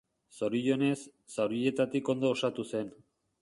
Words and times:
Zorionez, 0.37 0.97
zaurietatik 1.33 2.11
ondo 2.15 2.33
osatu 2.39 2.67
zen. 2.73 2.91